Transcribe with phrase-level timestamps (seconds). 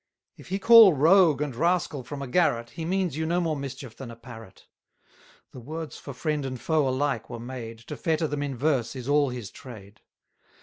[0.35, 3.95] If he call rogue and rascal from a garret, He means you no more mischief
[3.95, 4.65] than a parrot;
[5.51, 9.07] The words for friend and foe alike were made, To fetter them in verse is
[9.07, 10.01] all his trade.